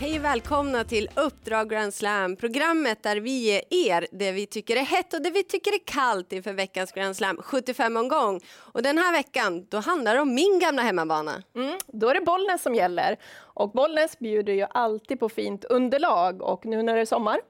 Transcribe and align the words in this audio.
Hej 0.00 0.18
och 0.18 0.24
välkomna 0.24 0.84
till 0.84 1.10
Uppdrag 1.14 1.70
Grand 1.70 1.94
Slam, 1.94 2.36
programmet 2.36 3.02
där 3.02 3.16
vi 3.16 3.30
ger 3.30 3.62
er 3.70 4.06
det 4.12 4.32
vi 4.32 4.46
tycker 4.46 4.76
är 4.76 4.84
hett 4.84 5.14
och 5.14 5.22
det 5.22 5.30
vi 5.30 5.42
tycker 5.42 5.72
är 5.72 5.84
kallt 5.84 6.32
inför 6.32 6.52
veckans 6.52 6.92
Grand 6.92 7.16
Slam 7.16 7.36
75-omgång. 7.36 8.40
Och 8.56 8.82
den 8.82 8.98
här 8.98 9.12
veckan, 9.12 9.66
då 9.68 9.78
handlar 9.78 10.14
det 10.14 10.20
om 10.20 10.34
min 10.34 10.58
gamla 10.58 10.82
hemmabana. 10.82 11.42
Mm, 11.56 11.78
då 11.86 12.08
är 12.08 12.14
det 12.14 12.20
Bollnäs 12.20 12.62
som 12.62 12.74
gäller. 12.74 13.16
Och 13.36 13.70
Bollnäs 13.70 14.18
bjuder 14.18 14.52
ju 14.52 14.66
alltid 14.70 15.20
på 15.20 15.28
fint 15.28 15.64
underlag 15.64 16.42
och 16.42 16.66
nu 16.66 16.82
när 16.82 16.94
det 16.94 17.00
är 17.00 17.06
sommar, 17.06 17.40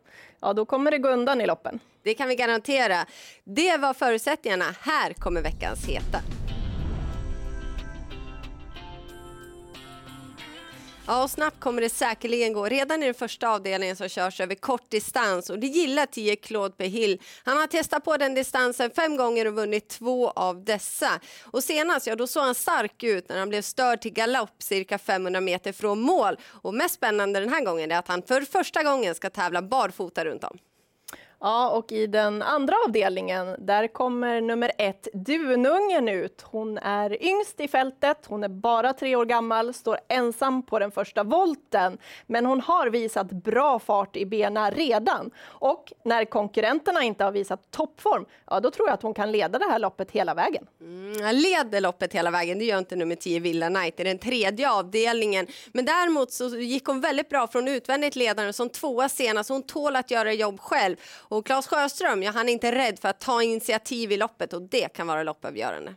ja 0.41 0.53
då 0.53 0.65
kommer 0.65 0.91
det 0.91 0.99
gå 0.99 1.09
undan 1.09 1.41
i 1.41 1.47
loppen. 1.47 1.81
Det 2.03 2.15
kan 2.15 2.29
vi 2.29 2.37
garantera. 2.37 3.07
Det 3.45 3.77
var 3.77 3.95
förutsättningarna. 3.95 4.75
Här 4.81 5.13
kommer 5.13 5.43
veckans 5.43 5.87
heta. 5.87 6.38
Ja, 11.11 11.23
och 11.23 11.31
snabbt 11.31 11.61
kommer 11.61 11.83
det 11.83 11.89
säkerligen 11.89 12.53
gå. 12.53 12.65
Redan 12.65 13.03
i 13.03 13.07
den 13.07 13.15
första 13.15 13.49
avdelningen 13.49 13.97
så 13.97 14.09
körs 14.09 14.41
över 14.41 14.55
kort 14.55 14.91
distans 14.91 15.51
och 15.51 15.59
det 15.59 15.67
gillar 15.67 16.07
10 16.07 16.37
Claude 16.37 16.75
Behill. 16.79 17.23
Han 17.45 17.57
har 17.57 17.67
testat 17.67 18.05
på 18.05 18.17
den 18.17 18.35
distansen 18.35 18.91
fem 18.91 19.17
gånger 19.17 19.47
och 19.47 19.55
vunnit 19.55 19.89
två 19.89 20.31
av 20.31 20.65
dessa. 20.65 21.21
Och 21.45 21.65
senast, 21.65 22.07
ja 22.07 22.17
då 22.17 22.27
såg 22.27 22.43
han 22.43 22.55
stark 22.55 23.03
ut 23.03 23.29
när 23.29 23.39
han 23.39 23.49
blev 23.49 23.63
störd 23.63 24.01
till 24.01 24.13
galopp 24.13 24.63
cirka 24.63 24.99
500 24.99 25.41
meter 25.41 25.73
från 25.73 26.01
mål. 26.01 26.37
Och 26.47 26.75
mest 26.75 26.95
spännande 26.95 27.41
den 27.41 27.49
här 27.49 27.65
gången 27.65 27.93
är 27.93 27.99
att 27.99 28.09
han 28.09 28.23
för 28.23 28.41
första 28.41 28.83
gången 28.83 29.15
ska 29.15 29.31
tävla 29.31 29.63
barfota 29.63 30.25
runt 30.25 30.45
om. 30.45 30.59
Ja, 31.41 31.71
och 31.71 31.93
i 31.93 32.07
den 32.07 32.43
andra 32.43 32.75
avdelningen, 32.87 33.57
där 33.59 33.87
kommer 33.89 34.41
nummer 34.41 34.73
ett, 34.79 35.09
Dunungen, 35.13 36.09
ut. 36.09 36.45
Hon 36.45 36.79
är 36.79 37.23
yngst 37.23 37.61
i 37.61 37.69
fältet, 37.69 38.27
hon 38.27 38.45
är 38.45 38.49
bara 38.49 38.93
tre 38.93 39.17
år 39.17 39.25
gammal, 39.25 39.75
står 39.75 39.99
ensam 40.09 40.63
på 40.63 40.79
den 40.79 40.91
första 40.91 41.23
volten. 41.23 41.99
Men 42.27 42.47
hon 42.47 42.61
har 42.61 42.91
visat 42.91 43.31
bra 43.31 43.79
fart 43.79 44.17
i 44.17 44.27
benen 44.27 44.71
redan. 44.71 45.31
Och 45.41 45.93
när 46.05 46.25
konkurrenterna 46.25 47.03
inte 47.03 47.25
har 47.25 47.33
visat 47.33 47.71
toppform, 47.71 48.25
ja 48.47 48.61
då 48.61 48.71
tror 48.71 48.89
jag 48.89 48.95
att 48.95 49.03
hon 49.03 49.15
kan 49.15 49.33
leda 49.33 49.59
det 49.59 49.71
här 49.71 49.79
loppet 49.79 50.11
hela 50.11 50.35
vägen. 50.35 50.67
Mm, 50.81 51.37
leder 51.37 51.81
loppet 51.81 52.13
hela 52.13 52.31
vägen, 52.31 52.59
det 52.59 52.65
gör 52.65 52.79
inte 52.79 52.97
nummer 52.97 53.15
10 53.15 53.41
Villa 53.41 53.69
Knight 53.69 54.01
i 54.01 54.05
den 54.05 54.19
tredje 54.19 54.71
avdelningen. 54.71 55.47
Men 55.73 55.85
däremot 55.85 56.33
så 56.33 56.49
gick 56.49 56.85
hon 56.87 57.01
väldigt 57.01 57.29
bra 57.29 57.47
från 57.47 57.69
utvändigt 57.69 58.17
ledande 58.17 58.53
som 58.53 58.69
tvåa 58.69 59.09
senast, 59.09 59.51
hon 59.51 59.63
tål 59.63 59.97
att 59.97 60.11
göra 60.11 60.33
jobb 60.33 60.61
själv. 60.61 60.97
Och 61.29 61.47
Claes 61.47 61.67
Sjöström, 61.67 62.23
ja, 62.23 62.31
han 62.31 62.49
är 62.49 62.53
inte 62.53 62.73
rädd 62.73 62.99
för 62.99 63.09
att 63.09 63.21
ta 63.21 63.43
initiativ 63.43 64.13
i 64.13 64.17
loppet 64.17 64.53
och 64.53 64.63
det 64.63 64.93
kan 64.93 65.07
vara 65.07 65.23
loppavgörande. 65.23 65.95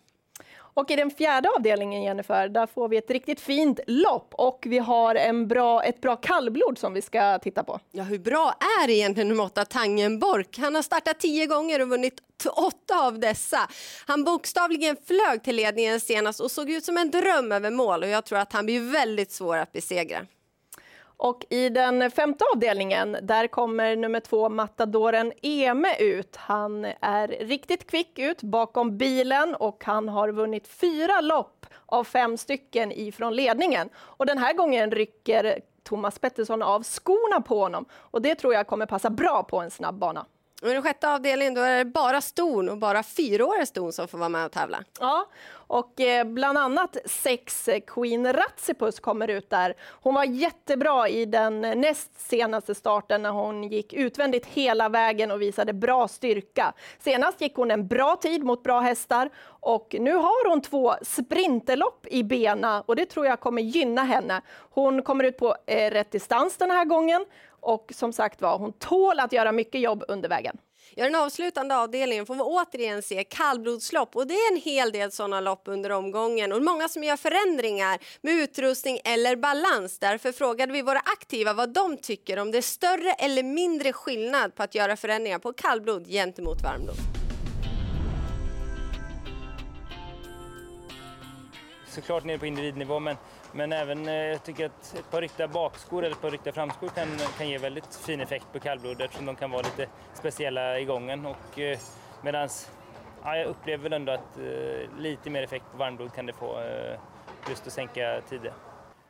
Och 0.74 0.92
i 0.92 0.96
den 0.96 1.12
fjärde 1.12 1.50
avdelningen, 1.50 2.04
Jennifer, 2.04 2.48
där 2.48 2.68
får 2.68 2.90
vi 2.90 2.98
ett 2.98 3.12
riktigt 3.12 3.40
fint 3.40 3.80
lopp 3.88 4.34
och 4.34 4.64
vi 4.68 4.78
har 4.78 5.16
en 5.16 5.48
bra, 5.48 5.84
ett 5.84 6.02
bra 6.02 6.16
kallblod 6.16 6.78
som 6.78 6.94
vi 6.94 7.02
ska 7.02 7.40
titta 7.40 7.64
på. 7.64 7.80
Ja, 7.92 8.04
hur 8.04 8.20
bra 8.20 8.56
är 8.82 8.90
egentligen 8.90 9.28
nummer 9.28 9.44
åtta 9.44 9.66
Tangenbork? 9.66 10.58
Han 10.58 10.76
har 10.76 10.82
startat 10.82 11.20
tio 11.20 11.46
gånger 11.46 11.82
och 11.82 11.90
vunnit 11.90 12.22
åtta 12.46 13.08
av 13.08 13.20
dessa. 13.20 13.70
Han 14.08 14.24
bokstavligen 14.24 14.98
flög 15.08 15.44
till 15.44 15.56
ledningen 15.56 16.00
senast 16.00 16.40
och 16.40 16.52
såg 16.52 16.70
ut 16.70 16.86
som 16.86 16.98
en 16.98 17.12
dröm 17.12 17.52
över 17.52 17.72
mål 17.72 18.04
och 18.04 18.10
jag 18.10 18.26
tror 18.26 18.40
att 18.40 18.54
han 18.54 18.66
blir 18.66 18.92
väldigt 18.92 19.32
svår 19.32 19.58
att 19.58 19.72
besegra. 19.72 20.26
Och 21.22 21.46
i 21.50 21.70
den 21.70 22.12
femte 22.12 22.46
avdelningen, 22.54 23.18
där 23.22 23.48
kommer 23.48 23.96
nummer 23.96 24.20
två 24.20 24.50
Matadoren 24.50 25.34
Eme 25.42 25.96
ut. 26.00 26.36
Han 26.36 26.86
är 27.02 27.28
riktigt 27.28 27.92
kvick 27.92 28.20
ut 28.20 28.44
bakom 28.44 28.98
bilen 28.98 29.56
och 29.56 29.84
han 29.86 30.10
har 30.10 30.30
vunnit 30.32 30.68
fyra 30.68 31.22
lopp 31.22 31.66
av 31.86 32.04
fem 32.04 32.38
stycken 32.38 32.92
ifrån 32.92 33.36
ledningen. 33.36 33.90
Och 33.98 34.26
den 34.26 34.38
här 34.38 34.54
gången 34.54 34.92
rycker 34.92 35.62
Thomas 35.84 36.20
Pettersson 36.20 36.62
av 36.62 36.84
skorna 36.84 37.42
på 37.42 37.60
honom 37.60 37.86
och 37.94 38.22
det 38.22 38.36
tror 38.36 38.54
jag 38.54 38.68
kommer 38.68 38.86
passa 38.86 39.10
bra 39.10 39.44
på 39.44 39.60
en 39.60 39.72
snabb 39.72 39.96
bana. 39.96 40.26
Och 40.62 40.70
I 40.70 40.74
den 40.74 40.84
sjätte 40.84 41.10
avdelningen 41.10 41.54
då 41.54 41.62
är 41.62 41.78
det 41.78 41.86
bara 41.86 42.22
ston 42.22 42.70
och 42.70 42.78
bara 42.78 43.04
fyraåriga 43.04 43.66
ston 43.66 43.94
som 43.94 44.08
får 44.08 44.18
vara 44.18 44.30
med 44.30 44.46
och 44.46 44.52
tävla. 44.52 44.84
Ja, 45.00 45.26
och 45.52 46.02
eh, 46.02 46.24
bland 46.24 46.58
annat 46.58 46.98
sex 47.06 47.70
Queen 47.88 48.34
Ratsipus 48.34 49.00
kommer 49.00 49.28
ut 49.28 49.50
där. 49.50 49.74
Hon 50.02 50.14
var 50.14 50.24
jättebra 50.24 51.10
i 51.10 51.26
den 51.26 51.62
näst 51.62 52.30
senaste 52.30 52.76
starten 52.76 53.24
när 53.24 53.30
hon 53.30 53.64
gick 53.64 53.94
utvändigt 53.94 54.46
hela 54.46 54.90
vägen 54.90 55.32
och 55.32 55.42
visade 55.42 55.74
bra 55.74 56.08
styrka. 56.08 56.74
Senast 57.00 57.42
gick 57.42 57.56
hon 57.56 57.72
en 57.72 57.88
bra 57.88 58.16
tid 58.16 58.44
mot 58.44 58.64
bra 58.64 58.80
hästar 58.80 59.30
och 59.46 59.96
nu 60.00 60.14
har 60.14 60.50
hon 60.50 60.62
två 60.62 60.94
sprinterlopp 61.02 62.08
i 62.10 62.24
bena 62.24 62.82
och 62.82 62.96
det 62.96 63.06
tror 63.06 63.26
jag 63.26 63.40
kommer 63.40 63.62
gynna 63.62 64.04
henne. 64.04 64.42
Hon 64.70 65.02
kommer 65.02 65.24
ut 65.24 65.38
på 65.38 65.56
eh, 65.66 65.92
rätt 65.92 66.12
distans 66.12 66.58
den 66.58 66.72
här 66.72 66.86
gången 66.86 67.26
och 67.62 67.92
som 67.96 68.14
sagt 68.14 68.42
var, 68.42 68.58
hon 68.58 68.74
tål 68.74 69.20
att 69.20 69.34
göra 69.34 69.52
mycket 69.52 69.82
jobb 69.82 70.04
under 70.08 70.30
vägen. 70.30 70.58
I 70.96 71.02
den 71.02 71.16
avslutande 71.16 71.78
avdelningen 71.78 72.26
får 72.26 72.36
vi 72.36 72.42
återigen 72.42 73.02
se 73.02 73.24
kallblodslopp 73.24 74.16
och 74.16 74.28
det 74.28 74.34
är 74.34 74.52
en 74.52 74.62
hel 74.62 74.92
del 74.92 75.12
sådana 75.12 75.42
lopp 75.42 75.62
under 75.66 75.90
omgången 75.90 76.52
och 76.54 76.64
många 76.64 76.90
som 76.90 77.04
gör 77.04 77.18
förändringar 77.18 78.00
med 78.22 78.34
utrustning 78.34 79.00
eller 79.04 79.36
balans. 79.36 80.00
Därför 80.00 80.32
frågade 80.32 80.74
vi 80.74 80.82
våra 80.82 81.00
aktiva 81.00 81.54
vad 81.54 81.74
de 81.74 81.98
tycker 81.98 82.40
om 82.40 82.52
det 82.52 82.58
är 82.58 82.62
större 82.62 83.14
eller 83.14 83.44
mindre 83.44 83.94
skillnad 83.94 84.56
på 84.56 84.64
att 84.64 84.76
göra 84.76 84.96
förändringar 84.96 85.40
på 85.40 85.54
kallblod 85.54 86.08
gentemot 86.08 86.62
varmblod. 86.64 86.96
Såklart 91.88 92.24
ner 92.24 92.38
på 92.38 92.46
individnivå 92.46 93.00
men 93.00 93.16
men 93.52 93.72
även 93.72 94.08
eh, 94.08 94.14
jag 94.14 94.44
tycker 94.44 94.66
att 94.66 94.96
ett 95.00 95.12
par 95.12 95.22
riktiga 95.22 95.48
bakskor 95.48 96.04
eller 96.04 96.16
ett 96.16 96.22
par 96.22 96.32
riktiga 96.32 96.54
framskor 96.54 96.88
kan, 96.88 97.08
kan 97.38 97.50
ge 97.50 97.58
väldigt 97.58 97.96
fin 97.96 98.22
effekt 98.22 98.46
på 98.54 98.60
kallblod 98.60 99.02
eftersom 99.02 99.26
de 99.26 99.36
kan 99.36 99.52
vara 99.52 99.62
lite 99.62 99.88
speciella 100.14 100.80
i 100.80 100.86
gången. 100.86 101.26
Och, 101.26 101.60
eh, 101.60 101.78
medans, 102.22 102.72
ja, 103.24 103.38
jag 103.38 103.48
upplever 103.48 103.84
väl 103.84 103.94
ändå 103.94 104.12
att 104.12 104.38
eh, 104.38 105.00
lite 105.00 105.30
mer 105.30 105.44
effekt 105.44 105.66
på 105.72 105.78
varmblod 105.78 106.14
kan 106.14 106.26
det 106.26 106.34
få 106.34 106.60
eh, 106.60 107.00
just 107.50 107.68
att 107.68 107.74
sänka 107.74 108.22
tider. 108.30 108.54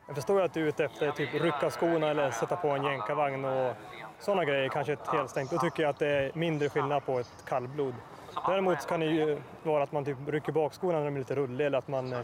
Jag 0.06 0.16
förstår 0.16 0.40
att 0.40 0.54
du 0.54 0.62
är 0.62 0.66
ute 0.66 0.84
efter 0.84 1.10
typ 1.10 1.34
rycka 1.34 1.70
skorna 1.70 2.10
eller 2.10 2.30
sätta 2.30 2.56
på 2.56 2.68
en 2.68 2.84
jänkarvagn 2.84 3.44
och 3.44 3.74
sådana 4.20 4.44
grejer, 4.44 4.68
kanske 4.68 4.92
ett 4.92 5.06
helstängt. 5.06 5.50
Då 5.50 5.58
tycker 5.58 5.82
jag 5.82 5.90
att 5.90 5.98
det 5.98 6.08
är 6.08 6.30
mindre 6.34 6.68
skillnad 6.68 7.04
på 7.06 7.18
ett 7.18 7.44
kallblod. 7.46 7.94
Däremot 8.46 8.86
kan 8.86 9.00
det 9.00 9.06
ju 9.06 9.38
vara 9.62 9.82
att 9.82 9.92
man 9.92 10.04
typ 10.04 10.16
rycker 10.26 10.52
bakskorna 10.52 10.98
när 10.98 11.04
de 11.04 11.14
är 11.14 11.18
lite 11.18 11.34
rulliga 11.34 11.66
eller 11.66 11.78
att 11.78 11.88
man 11.88 12.12
eh, 12.12 12.20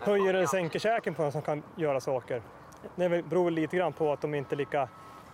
höjer 0.00 0.34
eller 0.34 0.46
sänker 0.46 0.78
käken 0.78 1.14
på 1.14 1.22
dem 1.22 1.32
som 1.32 1.42
kan 1.42 1.62
göra 1.76 2.00
saker. 2.00 2.42
Det 2.96 3.08
beror 3.08 3.50
lite 3.50 3.76
grann 3.76 3.92
på 3.92 4.12
att 4.12 4.20
de 4.20 4.34
inte 4.34 4.54
är 4.54 4.56
lika 4.56 4.88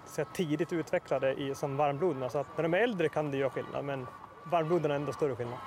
så 0.06 0.24
tidigt 0.24 0.72
utvecklade 0.72 1.34
i, 1.34 1.54
som 1.54 1.76
varmbloden. 1.76 2.30
Så 2.30 2.38
att 2.38 2.56
när 2.56 2.62
de 2.62 2.74
är 2.74 2.78
äldre 2.78 3.08
kan 3.08 3.30
det 3.30 3.36
göra 3.36 3.50
skillnad 3.50 3.84
men 3.84 4.06
varmbloden 4.44 4.90
är 4.90 4.94
ändå 4.94 5.12
större 5.12 5.36
skillnad. 5.36 5.58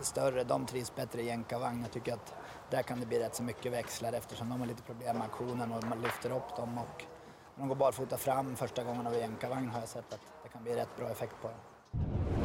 Större, 0.00 0.44
de 0.44 0.66
trivs 0.66 0.94
bättre 0.94 1.22
i 1.22 1.26
jänkarvagn. 1.26 1.80
Jag 1.82 1.90
tycker 1.90 2.12
att 2.12 2.34
där 2.70 2.82
kan 2.82 3.00
det 3.00 3.06
bli 3.06 3.18
rätt 3.18 3.34
så 3.34 3.42
mycket 3.42 3.72
växlar 3.72 4.12
eftersom 4.12 4.48
de 4.48 4.60
har 4.60 4.66
lite 4.66 4.82
problem 4.82 5.16
med 5.16 5.26
aktionen 5.26 5.72
och 5.72 5.84
man 5.84 6.02
lyfter 6.02 6.36
upp 6.36 6.56
dem 6.56 6.78
och 6.78 7.04
när 7.54 7.62
de 7.62 7.68
går 7.68 7.76
barfota 7.76 8.16
fram 8.16 8.56
första 8.56 8.84
gången 8.84 9.06
av 9.06 9.14
jänkarvagn 9.14 9.68
har 9.68 9.80
jag 9.80 9.88
sett 9.88 10.12
att 10.12 10.20
det 10.42 10.48
kan 10.48 10.62
bli 10.62 10.76
rätt 10.76 10.96
bra 10.96 11.08
effekt 11.08 11.34
på 11.42 11.48
dem. 11.48 12.39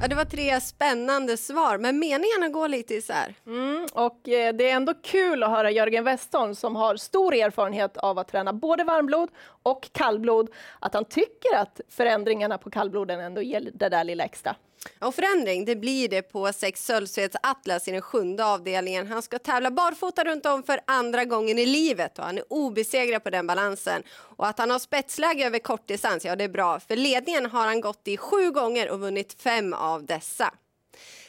Ja, 0.00 0.08
det 0.08 0.14
var 0.14 0.24
tre 0.24 0.60
spännande 0.60 1.36
svar, 1.36 1.78
men 1.78 1.98
meningarna 1.98 2.48
går 2.48 2.68
lite 2.68 2.94
isär. 2.94 3.34
Mm, 3.46 3.86
och 3.92 4.28
eh, 4.28 4.54
det 4.54 4.70
är 4.70 4.74
ändå 4.74 4.94
kul 5.02 5.42
att 5.42 5.50
höra 5.50 5.70
Jörgen 5.70 6.04
Westholm 6.04 6.54
som 6.54 6.76
har 6.76 6.96
stor 6.96 7.34
erfarenhet 7.34 7.96
av 7.96 8.18
att 8.18 8.28
träna 8.28 8.52
både 8.52 8.84
varmblod 8.84 9.28
och 9.62 9.88
kallblod, 9.92 10.50
att 10.80 10.94
han 10.94 11.04
tycker 11.04 11.56
att 11.56 11.80
förändringarna 11.88 12.58
på 12.58 12.70
kallbloden 12.70 13.20
ändå 13.20 13.42
ger 13.42 13.70
det 13.74 13.88
där 13.88 14.04
lilla 14.04 14.24
extra. 14.24 14.56
Och 14.98 15.14
förändring 15.14 15.64
det 15.64 15.76
blir 15.76 16.08
det 16.08 16.22
på 16.22 16.52
sex 16.52 16.84
Sölvsveds 16.84 17.36
Atlas 17.42 17.88
i 17.88 17.90
den 17.90 18.02
sjunde 18.02 18.44
avdelningen. 18.44 19.06
Han 19.06 19.22
ska 19.22 19.38
tävla 19.38 19.70
barfota 19.70 20.24
runt 20.24 20.46
om 20.46 20.62
för 20.62 20.80
andra 20.86 21.24
gången 21.24 21.58
i 21.58 21.66
livet 21.66 22.18
och 22.18 22.24
han 22.24 22.38
är 22.38 22.52
obesegrad 22.52 23.24
på 23.24 23.30
den 23.30 23.46
balansen. 23.46 24.02
Och 24.10 24.46
att 24.46 24.58
han 24.58 24.70
har 24.70 24.78
spetsläge 24.78 25.46
över 25.46 25.58
kortdistans, 25.58 26.24
ja 26.24 26.36
det 26.36 26.44
är 26.44 26.48
bra. 26.48 26.80
För 26.80 26.96
ledningen 26.96 27.46
har 27.46 27.66
han 27.66 27.80
gått 27.80 28.08
i 28.08 28.16
sju 28.16 28.50
gånger 28.50 28.90
och 28.90 29.00
vunnit 29.00 29.42
fem 29.42 29.72
av 29.72 30.06
dessa. 30.06 30.54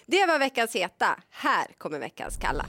Det 0.05 0.25
var 0.25 0.39
veckans 0.39 0.75
heta. 0.75 1.19
Här 1.29 1.67
kommer 1.77 1.99
veckans 1.99 2.37
kalla. 2.37 2.65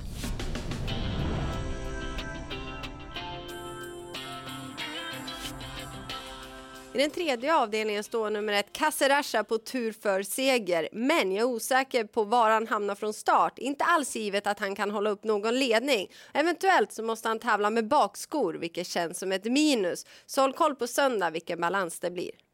I 6.94 6.98
den 6.98 7.10
tredje 7.10 7.56
avdelningen 7.56 8.04
står 8.04 8.30
nummer 8.30 8.52
ett 8.52 8.72
Kasserasha 8.72 9.44
på 9.44 9.58
tur 9.58 9.92
för 9.92 10.22
seger. 10.22 10.88
Men 10.92 11.32
jag 11.32 11.40
är 11.40 11.54
osäker 11.54 12.04
på 12.04 12.24
var 12.24 12.50
han 12.50 12.66
hamnar 12.66 12.94
från 12.94 13.12
start. 13.12 13.58
Inte 13.58 13.84
alls 13.84 14.16
givet 14.16 14.46
att 14.46 14.58
han 14.58 14.74
kan 14.74 14.90
hålla 14.90 15.10
upp 15.10 15.24
någon 15.24 15.58
ledning. 15.58 16.10
Eventuellt 16.34 16.92
så 16.92 17.02
måste 17.02 17.28
han 17.28 17.38
tävla 17.38 17.70
med 17.70 17.88
bakskor, 17.88 18.54
vilket 18.54 18.86
känns 18.86 19.18
som 19.18 19.32
ett 19.32 19.44
minus. 19.44 20.06
Så 20.26 20.40
håll 20.40 20.52
koll 20.52 20.74
på 20.74 20.86
söndag 20.86 21.30
vilken 21.30 21.60
balans 21.60 22.00
det 22.00 22.10
blir. 22.10 22.49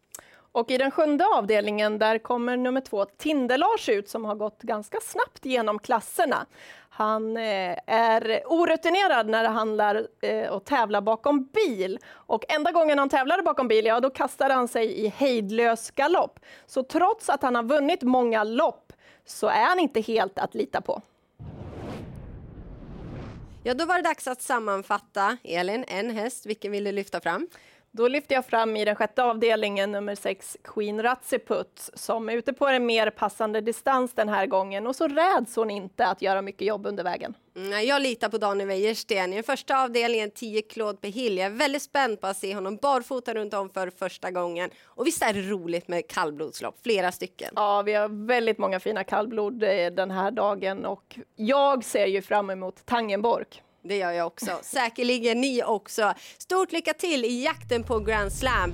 Och 0.56 0.70
i 0.70 0.78
den 0.78 0.90
sjunde 0.90 1.26
avdelningen 1.26 1.98
där 1.98 2.18
kommer 2.18 2.56
nummer 2.56 2.80
två 2.80 3.04
Tindelars 3.04 3.88
ut 3.88 4.08
som 4.08 4.24
har 4.24 4.34
gått 4.34 4.62
ganska 4.62 4.98
snabbt 5.02 5.44
genom 5.44 5.78
klasserna. 5.78 6.46
Han 6.88 7.36
eh, 7.36 7.78
är 7.86 8.42
orutinerad 8.46 9.28
när 9.28 9.42
det 9.42 9.48
handlar 9.48 10.06
eh, 10.20 10.52
att 10.52 10.64
tävla 10.64 11.02
bakom 11.02 11.44
bil. 11.44 11.98
Och 12.08 12.44
enda 12.48 12.72
gången 12.72 12.98
han 12.98 13.08
tävlade 13.08 13.42
bakom 13.42 13.68
bil, 13.68 13.86
ja 13.86 14.00
då 14.00 14.10
kastade 14.10 14.54
han 14.54 14.68
sig 14.68 15.04
i 15.04 15.08
hejdlös 15.08 15.90
galopp. 15.90 16.40
Så 16.66 16.82
trots 16.82 17.28
att 17.28 17.42
han 17.42 17.54
har 17.54 17.62
vunnit 17.62 18.02
många 18.02 18.44
lopp 18.44 18.92
så 19.24 19.46
är 19.46 19.66
han 19.66 19.78
inte 19.78 20.00
helt 20.00 20.38
att 20.38 20.54
lita 20.54 20.80
på. 20.80 21.02
Ja, 23.62 23.74
då 23.74 23.84
var 23.84 23.96
det 23.96 24.02
dags 24.02 24.26
att 24.26 24.42
sammanfatta. 24.42 25.36
Elin, 25.44 25.84
en 25.88 26.10
häst, 26.10 26.46
vilken 26.46 26.72
vill 26.72 26.84
du 26.84 26.92
lyfta 26.92 27.20
fram? 27.20 27.48
Då 27.90 28.08
lyfter 28.08 28.34
jag 28.34 28.46
fram 28.46 28.76
i 28.76 28.84
den 28.84 28.96
sjätte 28.96 29.24
avdelningen 29.24 29.92
nummer 29.92 30.14
sex 30.14 30.56
Queen 30.64 31.02
Ratsiput 31.02 31.90
som 31.94 32.28
är 32.28 32.36
ute 32.36 32.52
på 32.52 32.66
en 32.66 32.86
mer 32.86 33.10
passande 33.10 33.60
distans 33.60 34.12
den 34.14 34.28
här 34.28 34.46
gången 34.46 34.86
och 34.86 34.96
så 34.96 35.08
räds 35.08 35.56
hon 35.56 35.70
inte 35.70 36.06
att 36.06 36.22
göra 36.22 36.42
mycket 36.42 36.68
jobb 36.68 36.86
under 36.86 37.04
vägen. 37.04 37.34
Mm, 37.56 37.86
jag 37.86 38.02
litar 38.02 38.28
på 38.28 38.38
Daniel 38.38 38.68
Wäjersten. 38.68 39.32
I 39.32 39.34
den 39.34 39.44
första 39.44 39.84
avdelningen 39.84 40.30
10 40.30 40.62
Claude 40.62 40.98
Pehill. 40.98 41.38
Jag 41.38 41.46
är 41.46 41.50
väldigt 41.50 41.82
spänd 41.82 42.20
på 42.20 42.26
att 42.26 42.36
se 42.36 42.54
honom 42.54 42.76
barfota 42.76 43.34
runt 43.34 43.54
om 43.54 43.70
för 43.70 43.90
första 43.90 44.30
gången. 44.30 44.70
Och 44.84 45.06
visst 45.06 45.22
är 45.22 45.32
det 45.32 45.42
roligt 45.42 45.88
med 45.88 46.08
kallblodslopp, 46.08 46.78
flera 46.82 47.12
stycken. 47.12 47.52
Ja, 47.56 47.82
vi 47.82 47.94
har 47.94 48.26
väldigt 48.26 48.58
många 48.58 48.80
fina 48.80 49.04
kallblod 49.04 49.62
eh, 49.62 49.90
den 49.92 50.10
här 50.10 50.30
dagen 50.30 50.84
och 50.84 51.18
jag 51.36 51.84
ser 51.84 52.06
ju 52.06 52.22
fram 52.22 52.50
emot 52.50 52.86
Tangenborg. 52.86 53.46
Det 53.88 53.96
gör 53.96 54.12
jag 54.12 54.26
också. 54.26 54.58
Säkerligen 54.62 55.40
ni 55.40 55.62
också. 55.64 56.14
Stort 56.38 56.72
lycka 56.72 56.92
till 56.92 57.24
i 57.24 57.44
jakten 57.44 57.82
på 57.82 57.98
Grand 57.98 58.32
Slam. 58.32 58.72